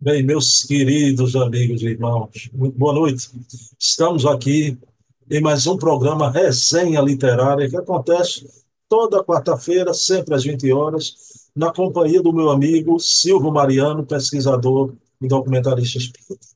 [0.00, 3.28] Bem, meus queridos amigos e irmãos, muito boa noite.
[3.76, 4.78] Estamos aqui
[5.28, 8.46] em mais um programa Resenha Literária que acontece
[8.88, 15.26] toda quarta-feira, sempre às 20 horas, na companhia do meu amigo Silvio Mariano, pesquisador e
[15.26, 16.46] documentarista espírita.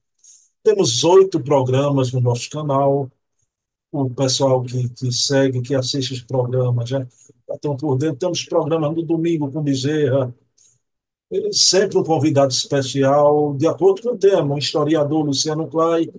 [0.63, 3.11] Temos oito programas no nosso canal.
[3.91, 7.05] O pessoal que, que segue, que assiste os programas já
[7.53, 8.19] estão por dentro.
[8.19, 10.33] Temos programas no domingo com Bezerra,
[11.53, 16.13] sempre um convidado especial, de acordo com o tema, o historiador Luciano Clay.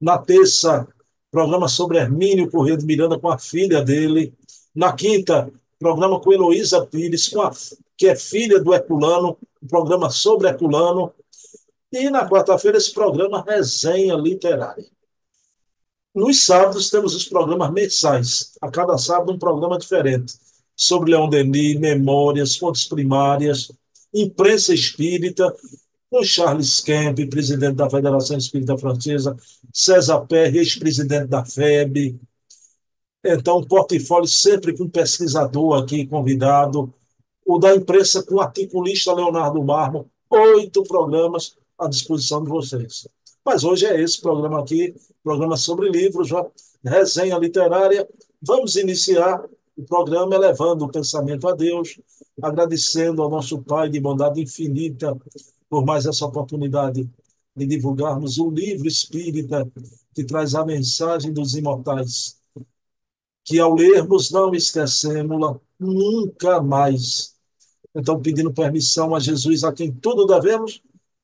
[0.00, 0.86] Na terça,
[1.30, 4.32] programa sobre Hermínio Corrêa de Miranda com a filha dele.
[4.74, 7.52] Na quinta, programa com Heloísa Pires, com a,
[7.96, 11.12] que é filha do Herculano, um programa sobre Herculano.
[11.92, 14.86] E na quarta-feira, esse programa Resenha Literária.
[16.14, 18.52] Nos sábados, temos os programas mensais.
[18.60, 20.34] A cada sábado, um programa diferente.
[20.76, 23.70] Sobre Leão Denis, memórias, fontes primárias,
[24.14, 25.52] imprensa espírita,
[26.10, 29.36] com Charles Kemp, presidente da Federação Espírita Francesa,
[29.72, 32.18] César Perry, ex-presidente da FEB.
[33.24, 36.94] Então, portfólio sempre com pesquisador aqui convidado,
[37.44, 43.08] o da imprensa com o articulista Leonardo Marmo, oito programas à disposição de vocês.
[43.44, 46.28] Mas hoje é esse programa aqui, programa sobre livros,
[46.84, 48.08] resenha literária.
[48.40, 49.44] Vamos iniciar
[49.76, 51.98] o programa elevando o pensamento a Deus,
[52.42, 55.16] agradecendo ao nosso Pai de bondade infinita
[55.68, 57.08] por mais essa oportunidade
[57.56, 59.70] de divulgarmos o livro espírita
[60.14, 62.36] que traz a mensagem dos imortais,
[63.44, 67.34] que ao lermos não esquecemos-la nunca mais.
[67.94, 70.82] Então, pedindo permissão a Jesus, a quem tudo devemos,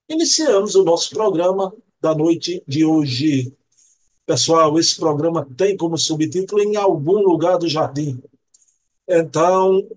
[0.08, 3.54] iniciamos o nosso programa da noite de hoje.
[4.26, 8.20] Pessoal, esse programa tem como subtítulo Em Algum Lugar do Jardim.
[9.12, 9.88] Então,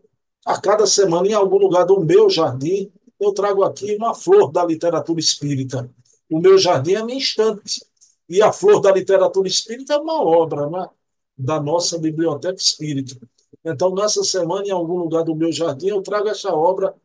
[0.44, 4.66] a cada semana, em algum lugar do meu jardim, eu trago aqui uma flor da
[4.66, 5.88] literatura espírita.
[6.28, 7.86] O meu jardim é a minha estante.
[8.28, 10.90] E a flor da literatura espírita é uma obra né,
[11.38, 13.16] da nossa biblioteca espírita.
[13.64, 16.96] Então, nessa semana, em algum lugar do meu jardim, eu trago essa obra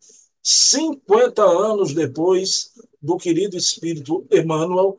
[0.43, 2.73] 50 anos depois
[3.03, 4.99] do querido espírito Emmanuel,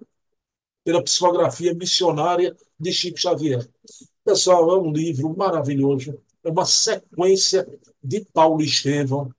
[0.83, 3.67] pela psicografia missionária de Chico Xavier.
[4.23, 7.67] Pessoal, é um livro maravilhoso, uma sequência
[8.03, 9.33] de Paulo Estevão.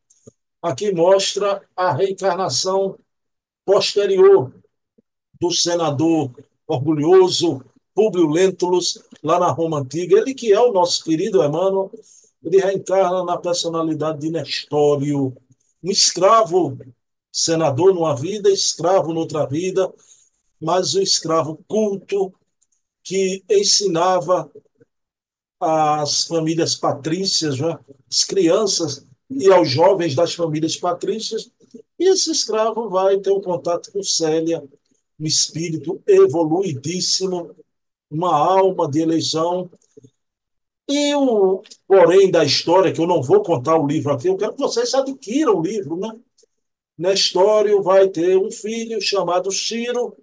[0.63, 2.99] Aqui mostra a reencarnação
[3.65, 4.53] posterior
[5.41, 6.31] do senador
[6.67, 10.19] orgulhoso Públio Lentulus, lá na Roma Antiga.
[10.19, 11.91] Ele que é o nosso querido Emmanuel,
[12.43, 15.37] ele reencarna na personalidade de Nestório,
[15.83, 16.79] um escravo
[17.33, 19.93] senador numa vida, escravo noutra vida,
[20.61, 22.33] mas um escravo culto
[23.03, 24.51] que ensinava
[25.61, 27.79] às famílias patrícias, né?
[28.11, 31.51] as crianças e aos jovens das famílias patrícias,
[31.99, 34.65] e esse escravo vai ter um contato com Célia,
[35.19, 37.55] um espírito evoluidíssimo,
[38.11, 39.71] uma alma de eleição.
[40.89, 44.55] E o porém da história, que eu não vou contar o livro aqui, eu quero
[44.55, 46.19] que vocês adquiram o livro, né?
[46.99, 50.17] Nestório vai ter um filho chamado Ciro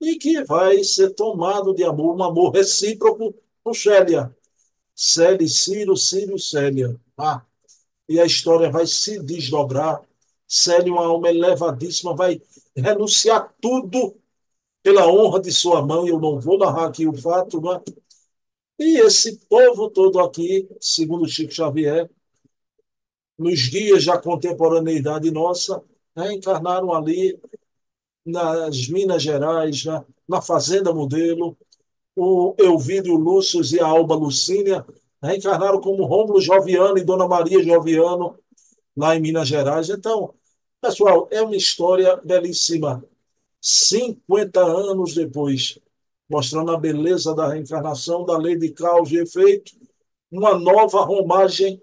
[0.00, 3.34] e que vai ser tomado de amor, um amor recíproco
[3.64, 4.34] por Célia.
[5.02, 6.94] Célia, Ciro, Ciro, Célia.
[7.16, 7.42] Ah,
[8.06, 10.02] e a história vai se desdobrar.
[10.46, 12.42] Célia, uma alma elevadíssima, vai
[12.76, 14.14] renunciar tudo
[14.82, 16.10] pela honra de sua mãe.
[16.10, 17.80] Eu não vou narrar aqui o fato, né?
[18.78, 22.10] E esse povo todo aqui, segundo Chico Xavier,
[23.38, 25.82] nos dias da contemporaneidade nossa,
[26.14, 27.40] reencarnaram ali
[28.24, 31.56] nas Minas Gerais, na, na Fazenda Modelo,
[32.16, 34.84] o Elvídio Lúcio e a Alba Lucínia
[35.22, 38.38] reencarnaram como Rômulo Joviano e Dona Maria Joviano,
[38.96, 39.90] lá em Minas Gerais.
[39.90, 40.34] Então,
[40.80, 43.04] pessoal, é uma história belíssima.
[43.60, 45.78] 50 anos depois,
[46.28, 49.72] mostrando a beleza da reencarnação, da lei de causa e efeito,
[50.30, 51.80] uma nova romagem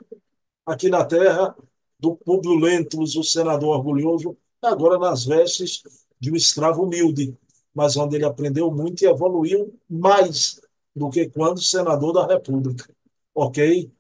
[0.66, 1.56] aqui na Terra
[2.00, 5.84] do Públio Lentulus, o senador orgulhoso, agora nas vestes
[6.19, 7.38] de um escravo humilde
[7.77, 10.59] mas onde ele aprendeu muito e evoluiu mais
[10.95, 12.89] do que quando senador da República.
[13.35, 13.91] Ok?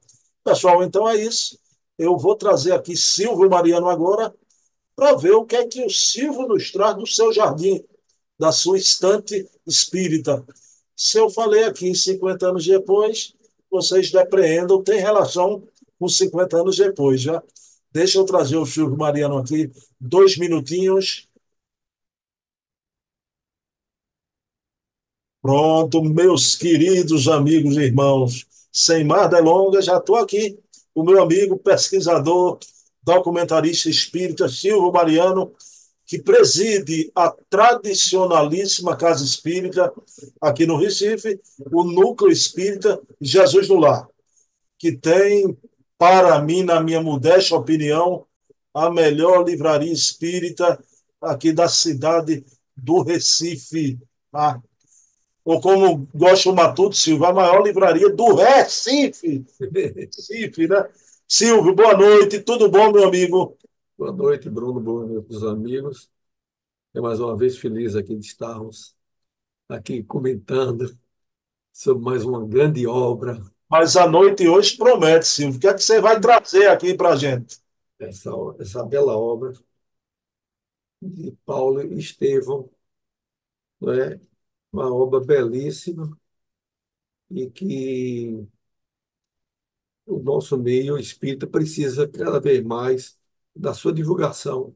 [0.43, 1.59] Pessoal, então é isso.
[1.95, 4.33] Eu vou trazer aqui Silvio Mariano agora
[4.95, 7.85] para ver o que é que o Silvio nos traz do seu jardim,
[8.39, 10.43] da sua estante espírita.
[10.95, 13.35] Se eu falei aqui 50 anos depois,
[13.69, 15.61] vocês depreendam, tem relação
[15.99, 17.43] com 50 anos depois, já.
[17.91, 19.69] Deixa eu trazer o Silvio Mariano aqui,
[20.01, 21.26] dois minutinhos,
[25.47, 30.59] Pronto, meus queridos amigos e irmãos, sem mais delongas, já estou aqui,
[30.93, 32.59] o meu amigo pesquisador,
[33.01, 35.53] documentarista espírita Silvio Mariano,
[36.05, 39.89] que preside a tradicionalíssima Casa Espírita
[40.41, 41.39] aqui no Recife,
[41.71, 44.05] o Núcleo Espírita Jesus no Lar,
[44.77, 45.57] que tem,
[45.97, 48.25] para mim, na minha modesta opinião,
[48.73, 50.77] a melhor livraria espírita
[51.21, 52.45] aqui da cidade
[52.75, 53.97] do Recife.
[54.33, 54.59] Ah,
[55.47, 59.45] ou como gosta o Matuto Silva, a maior livraria do Recife.
[59.95, 60.89] Recife, né?
[61.25, 63.57] Silvio, boa noite, tudo bom, meu amigo?
[63.97, 66.11] Boa noite, Bruno, boa noite, os amigos.
[66.93, 68.93] É mais uma vez feliz aqui de estarmos
[69.69, 70.93] aqui comentando
[71.71, 73.41] sobre mais uma grande obra.
[73.69, 75.55] Mas a noite hoje promete, Silvio.
[75.59, 77.57] O que é que você vai trazer aqui para a gente?
[77.97, 79.53] Essa, essa bela obra
[81.01, 82.69] de Paulo e Estevão,
[83.79, 84.19] não é?
[84.71, 86.17] Uma obra belíssima
[87.29, 88.47] e que
[90.05, 93.19] o nosso meio espírita precisa cada vez mais
[93.55, 94.75] da sua divulgação,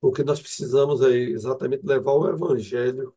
[0.00, 3.14] porque nós precisamos aí exatamente levar o Evangelho,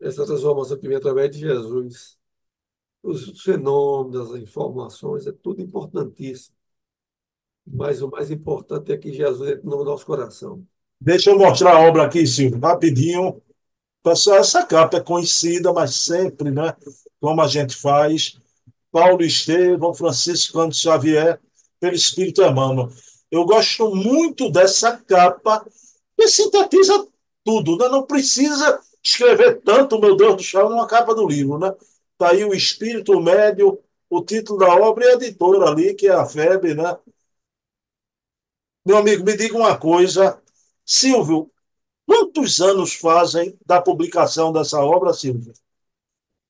[0.00, 2.18] essa transformação que vem através de Jesus.
[3.02, 6.56] Os fenômenos, as informações, é tudo importantíssimo.
[7.66, 10.66] Mas o mais importante é que Jesus entre no nosso coração.
[11.00, 13.42] Deixa eu mostrar a obra aqui, Silvio, rapidinho.
[14.04, 16.76] Pessoal, essa capa é conhecida, mas sempre, né?
[17.18, 18.38] Como a gente faz.
[18.92, 21.40] Paulo Estevão, Francisco Cândido Xavier,
[21.80, 22.90] pelo Espírito Emmanuel.
[23.30, 25.66] Eu gosto muito dessa capa,
[26.16, 27.08] que sintetiza
[27.42, 27.88] tudo, né?
[27.88, 31.74] Não precisa escrever tanto, meu Deus do céu, numa capa do livro, né?
[32.12, 33.80] Está aí o Espírito Médio,
[34.10, 36.94] o título da obra e a editora ali, que é a FEB, né?
[38.84, 40.38] Meu amigo, me diga uma coisa.
[40.84, 41.50] Silvio,
[42.06, 45.52] quantos anos fazem da publicação dessa obra, Silvio?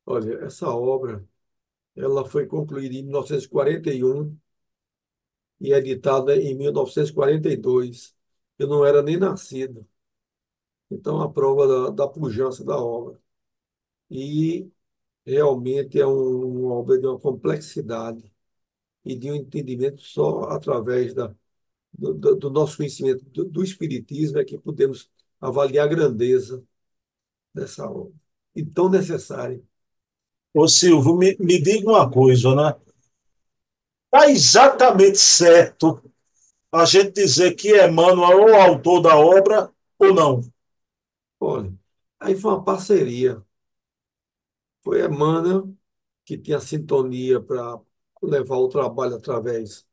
[0.06, 1.26] Olha, essa obra
[1.96, 4.36] ela foi concluída em 1941
[5.60, 8.14] e editada em 1942.
[8.58, 9.86] Eu não era nem nascido.
[10.90, 13.20] Então, a prova da, da pujança da obra.
[14.10, 14.70] E
[15.26, 18.32] realmente é um, uma obra de uma complexidade
[19.04, 21.34] e de um entendimento só através da,
[21.92, 25.10] do, do nosso conhecimento do, do, Espiritismo é que podemos
[25.44, 26.64] avaliar a grandeza
[27.55, 28.12] dessa obra.
[28.55, 29.62] E tão necessária.
[30.55, 32.75] Ô Silvio, me, me diga uma coisa, né?
[34.06, 36.02] Está exatamente certo
[36.73, 40.41] a gente dizer que Emmanuel é o autor da obra ou não?
[41.41, 41.73] Olha,
[42.20, 43.43] aí foi uma parceria.
[44.82, 45.75] Foi Emmanuel
[46.25, 47.81] que tinha sintonia para
[48.23, 49.87] levar o trabalho através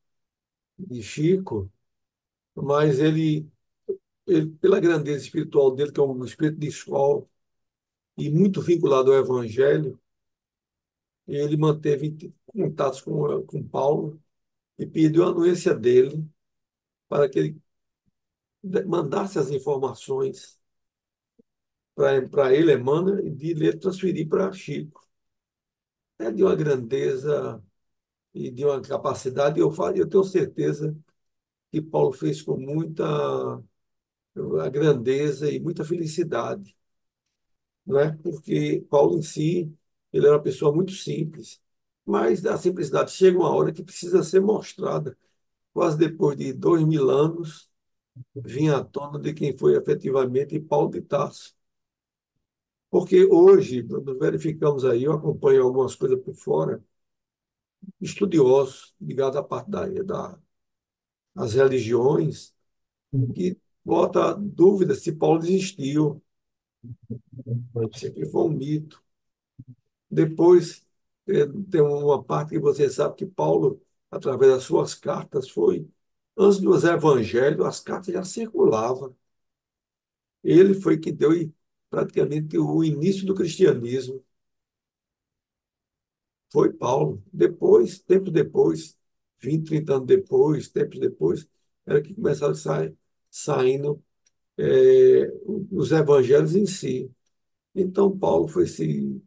[0.78, 1.72] de Chico,
[2.56, 3.51] mas ele, ele,
[4.62, 7.26] pela grandeza espiritual dele, que é um espírito de escola
[8.18, 10.00] e muito vinculado ao Evangelho,
[11.28, 14.22] ele manteve contatos com, com Paulo
[14.78, 16.28] e pediu a anuência dele
[17.10, 17.62] para que ele
[18.86, 20.60] mandasse as informações
[21.96, 25.02] para ele, Emmanuel, e de ele transferir para Chico.
[26.20, 27.64] É de uma grandeza
[28.34, 30.98] e de uma capacidade, eu, eu tenho certeza
[31.72, 33.06] que Paulo fez com muita
[34.62, 36.76] a grandeza e muita felicidade,
[37.86, 38.12] não é?
[38.18, 39.74] Porque Paulo em si,
[40.14, 41.62] ele era uma pessoa muito simples,
[42.06, 45.18] mas a simplicidade chega uma hora que precisa ser mostrada.
[45.74, 47.70] Quase depois de dois mil anos,
[48.36, 51.56] vinha à tona de quem foi efetivamente Paulo de Tarso.
[52.92, 56.84] Porque hoje, nós verificamos aí, eu acompanho algumas coisas por fora,
[58.02, 60.38] estudiosos ligados à parte da, da
[61.36, 62.54] religiões,
[63.36, 66.22] que bota dúvida se Paulo existiu.
[67.94, 69.02] Sempre foi um mito.
[70.10, 70.86] Depois,
[71.28, 75.90] é, tem uma parte que você sabe que Paulo, através das suas cartas, foi.
[76.38, 79.16] Antes dos evangelhos, as cartas já circulavam.
[80.44, 81.32] Ele foi que deu
[81.90, 84.24] praticamente o início do cristianismo.
[86.52, 87.24] Foi Paulo.
[87.32, 88.98] Depois, tempo depois,
[89.40, 91.48] 20, 30 anos depois, tempos depois,
[91.86, 92.96] era que começaram a sair,
[93.32, 94.04] saindo
[94.58, 95.32] é,
[95.72, 97.12] os evangelhos em si.
[97.76, 99.22] Então, Paulo foi se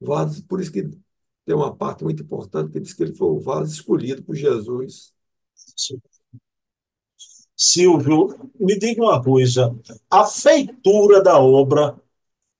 [0.00, 0.82] vaso, por isso que
[1.46, 5.14] tem uma parte muito importante que diz que ele foi o vaso escolhido por Jesus.
[7.56, 9.74] Silvio, me diga uma coisa:
[10.10, 11.98] a feitura da obra,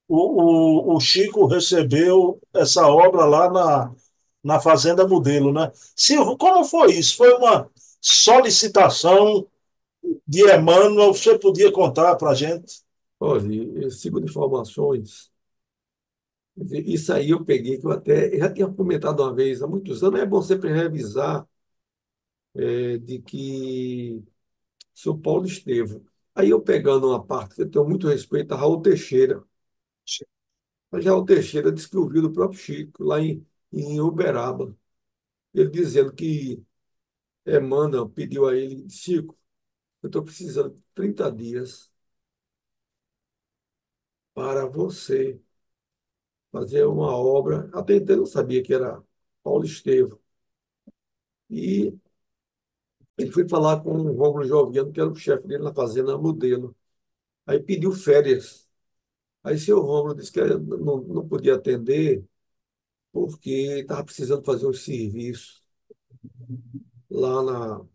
[0.09, 3.95] o, o, o Chico recebeu essa obra lá na,
[4.43, 5.71] na Fazenda Modelo, né?
[5.97, 7.17] Silvio, como foi isso?
[7.17, 9.47] Foi uma solicitação
[10.27, 11.13] de Emmanuel?
[11.15, 12.83] Você podia contar para a gente?
[13.21, 15.31] Olha, segundo informações,
[16.87, 20.03] isso aí eu peguei, que eu até eu já tinha comentado uma vez, há muitos
[20.03, 21.47] anos, é bom sempre revisar
[22.55, 24.23] é, de que
[24.95, 29.45] São Paulo Estevam, Aí eu pegando uma parte, eu tenho muito respeito a Raul Teixeira.
[30.91, 34.77] Mas Raul Teixeira que ouviu do próprio Chico, lá em, em Uberaba,
[35.55, 36.63] ele dizendo que
[37.47, 39.39] Emmanuel pediu a ele, Chico,
[40.03, 41.93] eu estou precisando de 30 dias
[44.35, 45.41] para você
[46.53, 47.71] fazer uma obra.
[47.75, 49.03] Até então eu não sabia que era
[49.43, 50.19] Paulo Estevam.
[51.51, 51.93] E
[53.17, 56.77] ele foi falar com o Rômulo Joviano, que era o chefe dele na fazenda Modelo.
[57.47, 58.69] Aí pediu férias.
[59.45, 62.25] Aí seu Rômulo disse que não, não podia atender
[63.13, 63.51] porque
[63.81, 65.63] estava precisando fazer um serviço
[67.11, 67.87] lá na,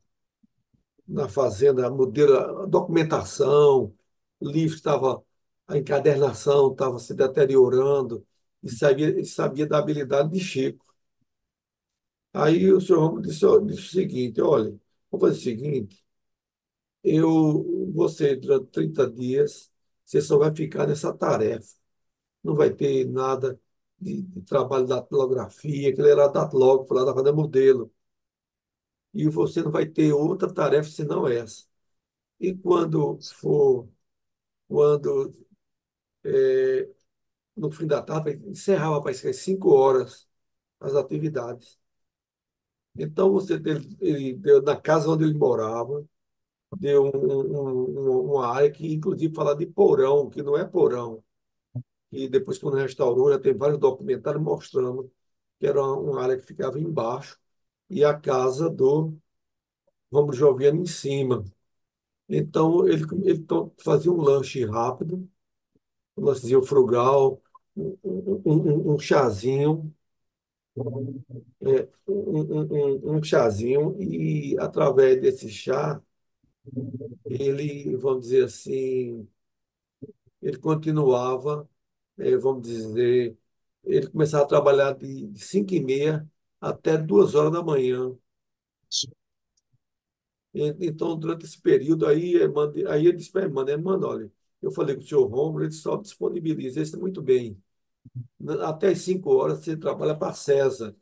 [1.12, 3.94] na fazenda Modelo, a documentação,
[4.42, 5.24] livro estava,
[5.68, 8.26] a encadernação estava se deteriorando
[8.64, 10.86] e sabia, sabia da habilidade de Chico.
[12.34, 14.70] Aí o senhor Rômulo disse, disse o seguinte, olha,
[15.12, 16.04] vamos fazer o seguinte,
[17.04, 19.72] eu, você, durante 30 dias,
[20.06, 21.76] você só vai ficar nessa tarefa.
[22.44, 23.60] Não vai ter nada
[24.00, 27.92] de, de trabalho da datilografia, que ele era datilógrafo lá da Fazenda Modelo.
[29.14, 31.66] E você não vai ter outra tarefa senão essa.
[32.40, 33.90] E quando for,
[34.68, 35.34] quando
[36.26, 36.90] é,
[37.56, 40.28] no fim da tarde, encerrava para as 5 horas
[40.80, 41.80] as atividades.
[42.98, 43.54] Então, você
[44.02, 46.06] ele deu na casa onde ele morava,
[46.80, 51.24] deu um, um, uma área que, inclusive, fala de porão, que não é porão.
[52.12, 55.12] E depois, quando restaurou, já tem vários documentários mostrando
[55.60, 57.40] que era uma área que ficava embaixo
[57.92, 59.14] e a casa do
[60.12, 61.46] Romulo Joviano em cima.
[62.30, 63.46] Então, ele, ele
[63.84, 65.30] fazia um lanche rápido,
[66.18, 67.42] um lanchezinho frugal,
[67.76, 69.94] um, um, um, um chazinho,
[71.62, 76.02] é, um, um, um chazinho, e através desse chá,
[77.26, 79.28] ele, vamos dizer assim,
[80.42, 81.70] ele continuava,
[82.18, 83.38] é, vamos dizer,
[83.84, 86.30] ele começava a trabalhar de 5 e meia
[86.62, 88.16] até duas horas da manhã.
[90.54, 92.34] Então, durante esse período, aí,
[92.90, 94.30] aí ele disse para a irmã, irmã, olha,
[94.62, 97.58] eu falei com o senhor Romulo, ele só disponibiliza isso muito bem.
[98.64, 100.96] Até as 5 horas você trabalha para César,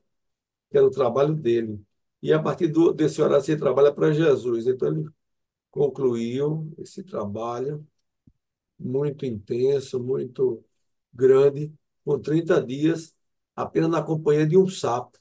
[0.72, 1.82] que era o trabalho dele.
[2.22, 4.68] E a partir do, desse horário você trabalha para Jesus.
[4.68, 5.10] Então, ele
[5.72, 7.88] concluiu esse trabalho
[8.80, 10.66] muito intenso, muito
[11.14, 11.74] grande,
[12.06, 13.16] com 30 dias,
[13.56, 15.19] apenas na companhia de um sapo.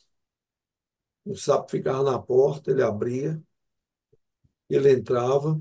[1.29, 3.41] O sapo ficava na porta, ele abria,
[4.69, 5.61] ele entrava,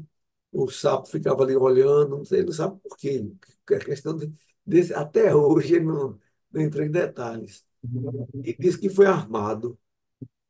[0.52, 3.30] o sapo ficava ali olhando, ele não sabe por quê.
[3.72, 4.32] É questão de,
[4.66, 6.20] desse, até hoje ele não,
[6.52, 7.66] não entrou em detalhes.
[8.44, 9.78] E disse que foi armado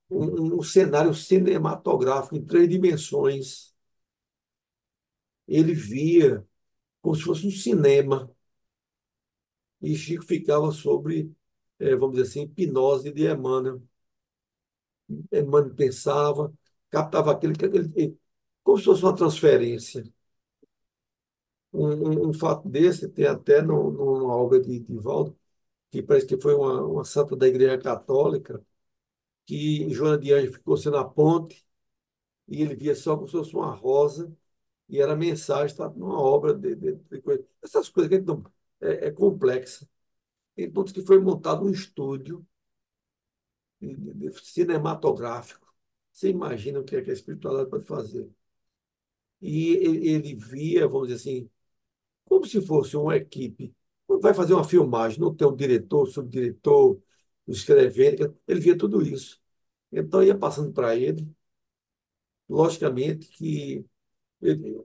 [0.09, 3.73] um, um cenário cinematográfico em três dimensões
[5.47, 6.45] ele via
[7.01, 8.31] como se fosse um cinema.
[9.81, 11.31] E Chico ficava sobre,
[11.79, 13.81] é, vamos dizer assim, hipnose de Emmanuel.
[15.75, 16.53] Pensava,
[16.89, 18.17] captava aquele, aquele
[18.63, 20.03] como se fosse uma transferência.
[21.73, 21.87] Um,
[22.27, 25.37] um, um fato desse tem até no, numa obra de Divaldo,
[25.91, 28.63] que parece que foi uma, uma santa da Igreja Católica,
[29.45, 31.65] que Joana de Anjos ficou sendo a ponte
[32.47, 34.35] e ele via só como se fosse uma rosa
[34.89, 37.45] e era mensagem, está numa obra de, de, de coisa.
[37.63, 38.43] Essas coisas que não,
[38.81, 39.87] é, é complexa.
[40.57, 42.45] Então, que foi montado um estúdio
[44.43, 45.67] cinematográfico.
[46.11, 48.29] Você imagina o que é que a espiritualidade pode fazer.
[49.41, 51.49] E ele, via, vamos dizer assim,
[52.25, 53.75] como se fosse uma equipe.
[54.21, 56.99] Vai fazer uma filmagem, não tem um diretor, subdiretor,
[57.47, 59.41] escrevendo, ele via tudo isso.
[59.91, 61.29] Então ia passando para ele,
[62.49, 63.85] logicamente que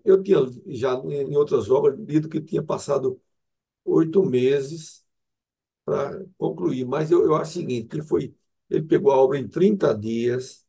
[0.05, 3.21] eu tinha já em outras obras lido que tinha passado
[3.85, 5.05] oito meses
[5.85, 8.35] para concluir, mas eu, eu acho o seguinte, ele foi,
[8.73, 10.65] ele pegou a obra em 30 dias,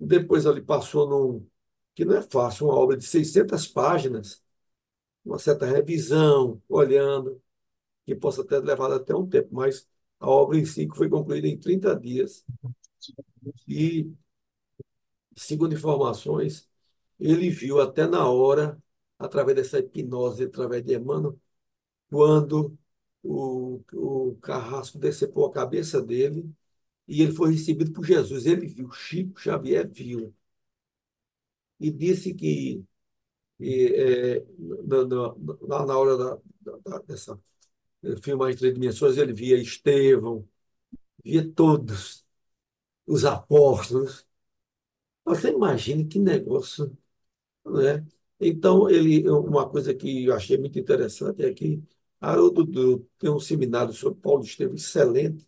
[0.00, 1.46] depois ele passou num,
[1.94, 4.42] que não é fácil, uma obra de 600 páginas,
[5.24, 7.42] uma certa revisão, olhando,
[8.06, 9.88] que possa ter levado até um tempo, mas
[10.20, 12.44] a obra em si foi concluída em 30 dias.
[13.66, 14.12] E,
[15.36, 16.68] segundo informações,
[17.18, 18.80] ele viu até na hora,
[19.18, 21.38] através dessa hipnose, através de Emmanuel,
[22.10, 22.78] quando
[23.22, 26.50] o, o carrasco decepou a cabeça dele
[27.12, 28.46] e ele foi recebido por Jesus.
[28.46, 30.34] Ele viu, Chico Xavier viu.
[31.80, 32.84] E disse que
[33.60, 34.46] e, é,
[34.86, 35.04] na,
[35.68, 36.38] na, na, hora da,
[36.84, 37.40] da, dessa
[38.22, 40.48] filmagem em três dimensões, ele via Estevão,
[41.24, 42.26] via todos
[43.06, 44.26] os apóstolos.
[45.24, 46.96] Você imagina que negócio
[47.66, 48.06] né?
[48.40, 51.82] Então, ele, uma coisa que eu achei muito interessante é que
[52.20, 52.66] Haroldo
[53.18, 55.46] tem um seminário sobre Paulo Estevam excelente.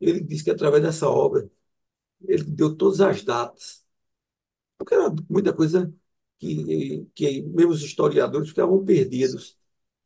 [0.00, 1.50] Ele disse que através dessa obra
[2.22, 3.84] ele deu todas as datas,
[4.78, 5.92] porque era muita coisa
[6.38, 9.58] que, que mesmo os historiadores ficavam perdidos.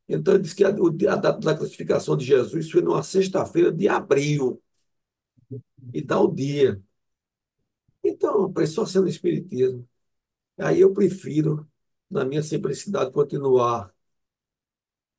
[0.09, 3.87] Então, ele disse que a, a data da crucificação de Jesus foi numa sexta-feira de
[3.89, 4.61] abril,
[5.93, 6.81] e o dia.
[8.03, 9.87] Então, só sendo espiritismo.
[10.57, 11.69] Aí eu prefiro,
[12.09, 13.93] na minha simplicidade, continuar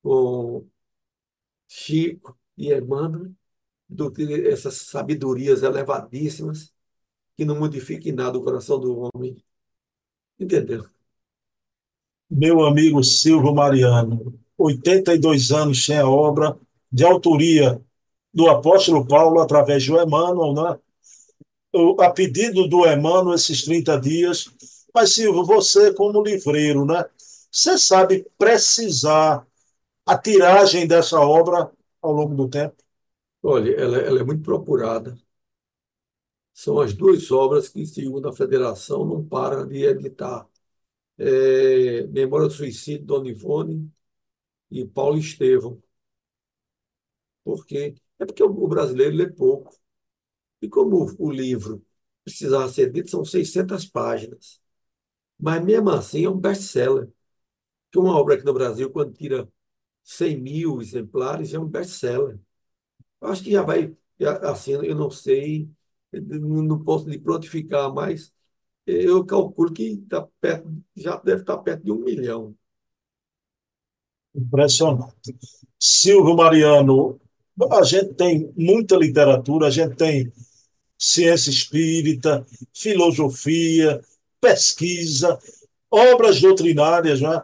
[0.03, 0.69] com
[1.69, 3.33] Chico e Emmanuel
[3.93, 6.73] do que essas sabedorias elevadíssimas
[7.37, 9.37] que não modifiquem nada o coração do homem.
[10.39, 10.85] Entendeu?
[12.31, 16.59] Meu amigo Silvio Mariano, 82 anos sem a obra,
[16.91, 17.81] de autoria
[18.33, 20.79] do apóstolo Paulo, através do Emmanuel, né?
[22.01, 24.51] a pedido do Emmanuel, esses 30 dias.
[24.95, 27.05] Mas, Silvio, você, como livreiro, né?
[27.51, 29.47] Você sabe precisar
[30.07, 31.71] a tiragem dessa obra
[32.01, 32.82] ao longo do tempo?
[33.43, 35.17] Olha, ela, ela é muito procurada.
[36.55, 40.47] São as duas obras que, segundo a federação, não param de editar.
[41.19, 43.91] É, Memória do Suicídio, Dona Ivone
[44.71, 45.83] e Paulo Estevão.
[47.45, 47.95] Por quê?
[48.19, 49.75] É porque o brasileiro lê pouco.
[50.63, 51.85] E como o livro
[52.25, 54.61] precisava ser dito, são 600 páginas.
[55.41, 57.11] Mas mesmo assim é um best-seller.
[57.93, 59.49] Que uma obra aqui no Brasil, quando tira
[60.05, 62.41] 100 mil exemplares, é um best-seller.
[63.23, 63.97] Acho que já vai,
[64.43, 65.71] assim, eu não sei,
[66.13, 68.33] não posso lhe prontificar, mas
[68.87, 72.57] eu calculo que tá perto, já deve estar perto de um milhão.
[74.35, 75.37] Impressionante.
[75.79, 77.21] Silvio Mariano,
[77.71, 80.33] a gente tem muita literatura, a gente tem
[80.99, 84.01] ciência espírita, filosofia,
[84.41, 85.39] pesquisa,
[85.91, 87.43] obras doutrinárias, né?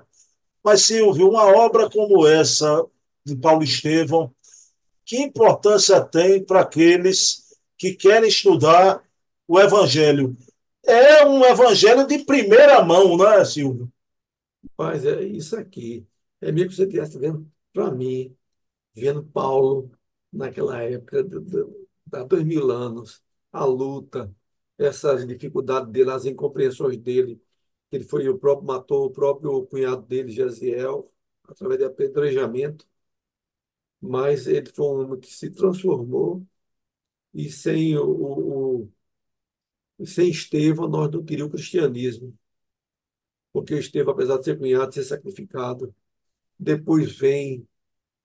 [0.65, 2.85] Mas, Silvio, uma obra como essa
[3.25, 4.33] de Paulo Estevão,
[5.09, 9.03] que importância tem para aqueles que querem estudar
[9.49, 10.37] o Evangelho?
[10.85, 13.91] É um Evangelho de primeira mão, né, Silvio?
[14.77, 16.07] Mas é isso aqui.
[16.43, 18.37] É meio que você estivesse vendo, para mim,
[18.95, 19.91] vendo Paulo
[20.31, 21.27] naquela época,
[22.13, 24.31] há dois mil anos, a luta,
[24.77, 27.43] essas dificuldades dele, as incompreensões dele,
[27.91, 31.11] que ele foi o próprio matou o próprio cunhado dele, Jaziel,
[31.49, 32.87] através de apedrejamento,
[34.01, 36.47] mas ele foi um homem que se transformou
[37.35, 38.89] e sem o,
[39.99, 42.37] o sem Estevão nós não teríamos o cristianismo,
[43.53, 45.95] porque Estevão, apesar de ser cunhado, ser sacrificado,
[46.59, 47.67] depois vem,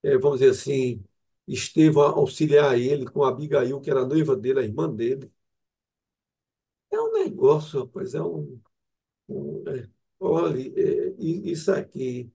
[0.03, 1.03] é, vamos dizer assim,
[1.47, 5.31] Estevão auxiliar ele com Abigail, que era a noiva dele, a irmã dele.
[6.91, 8.59] É um negócio, rapaz, é um.
[9.29, 12.31] um é, olha, é, isso aqui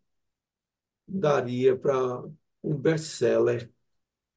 [1.06, 2.22] daria para
[2.68, 3.70] um best-seller.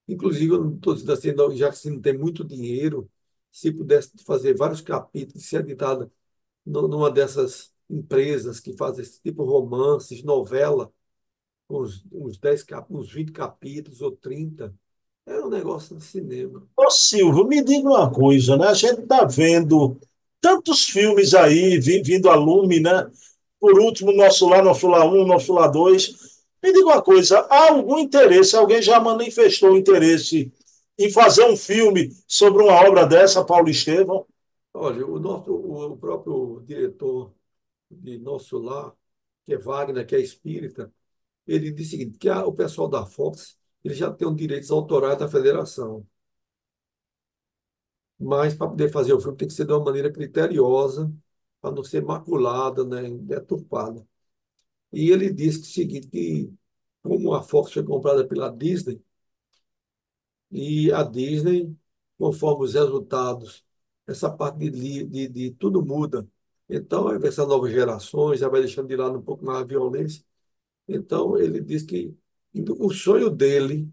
[0.08, 3.10] Inclusive, eu não estou dizendo assim, já que se não tem muito dinheiro,
[3.52, 6.12] se pudesse fazer vários capítulos, ser editado
[6.66, 10.92] numa dessas empresas que fazem esse tipo de romances, novela,
[11.70, 14.74] uns, uns 10, uns 20 capítulos ou 30.
[15.26, 16.68] Era um negócio de cinema.
[16.76, 18.68] Ô Silvio, me diga uma coisa, né?
[18.68, 20.00] A gente está vendo
[20.40, 23.10] tantos filmes aí vindo a lume, né?
[23.60, 26.31] Por último, Nosso Lá, Nosso Lá 1, Nosso Lá 2.
[26.64, 30.54] Me diga uma coisa, há algum interesse, alguém já manifestou interesse
[30.98, 34.26] em fazer um filme sobre uma obra dessa, Paulo Estevam?
[34.74, 37.34] Olha, o, nosso, o próprio diretor
[37.90, 38.94] de Nosso Lá,
[39.46, 40.92] que é Wagner, que é espírita,
[41.48, 44.72] ele disse o seguinte, que a, o pessoal da Fox ele já tem os direitos
[44.72, 46.06] autorais da federação.
[48.20, 51.12] Mas para poder fazer o filme tem que ser de uma maneira criteriosa,
[51.60, 54.06] para não ser maculada, né, deturpada.
[54.92, 56.54] E ele disse o seguinte, que
[57.04, 59.02] como a Fox foi comprada pela Disney,
[60.52, 61.76] e a Disney,
[62.18, 63.66] conforme os resultados,
[64.08, 66.28] essa parte de, de, de tudo muda.
[66.70, 70.24] Então, essas novas gerações, já vai deixando de lado um pouco mais a violência.
[70.88, 72.16] Então, ele diz que
[72.80, 73.90] o sonho dele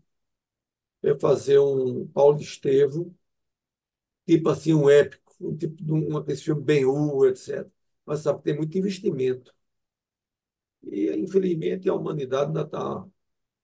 [1.02, 3.12] é fazer um Paulo Estevo,
[4.26, 7.70] tipo assim, um épico, um tipo de um, esse filme Ben-Hur, etc.
[8.04, 9.54] Mas sabe, tem muito investimento.
[10.82, 13.04] E, infelizmente, a humanidade ainda está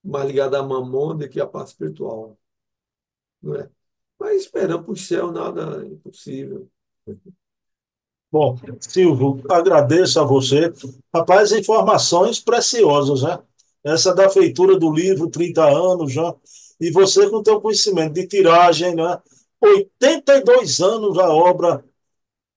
[0.02, 2.38] mais ligada à mamona do que à parte espiritual.
[3.42, 3.68] Não é?
[4.18, 6.68] Mas esperando para o céu, nada é impossível.
[8.30, 10.72] Bom, Silvio, agradeço a você.
[11.14, 13.38] Rapaz, informações preciosas, né?
[13.84, 16.34] Essa da feitura do livro, 30 anos já.
[16.80, 19.20] E você com teu conhecimento de tiragem, né?
[19.62, 21.84] 82 anos a obra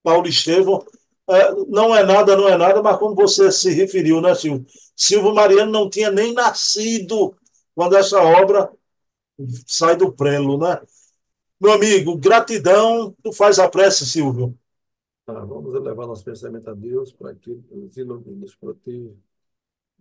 [0.02, 0.84] Paulo Estevam.
[1.28, 4.64] É, não é nada, não é nada, mas como você se referiu, né, Silvio?
[4.96, 7.36] Silvio Mariano não tinha nem nascido
[7.74, 8.72] quando essa obra
[9.66, 10.80] sai do prelo, né?
[11.60, 13.14] Meu amigo, gratidão.
[13.22, 14.56] Tu faz a prece, Silvio.
[15.26, 19.12] Ah, vamos elevar nosso pensamento a Deus para que Ele nos proteja,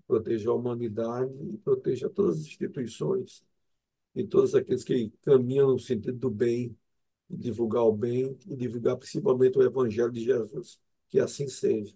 [0.08, 3.44] proteja a humanidade e proteja todas as instituições
[4.16, 6.76] e todos aqueles que caminham no sentido do bem,
[7.30, 10.80] divulgar o bem e divulgar principalmente o Evangelho de Jesus.
[11.10, 11.94] Que assim seja.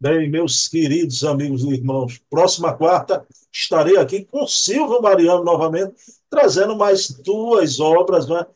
[0.00, 5.94] Bem, meus queridos amigos e irmãos, próxima quarta estarei aqui com Silvio Mariano novamente,
[6.30, 8.46] trazendo mais duas obras né,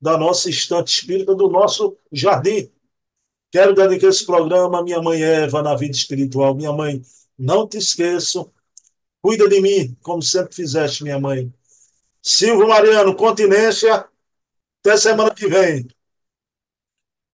[0.00, 2.68] da nossa estante espírita, do nosso jardim.
[3.52, 6.54] Quero dedicar esse programa à minha mãe Eva na vida espiritual.
[6.54, 7.00] Minha mãe,
[7.38, 8.50] não te esqueço,
[9.20, 11.52] cuida de mim, como sempre fizeste, minha mãe.
[12.20, 14.08] Silvio Mariano, continência,
[14.80, 15.86] até semana que vem.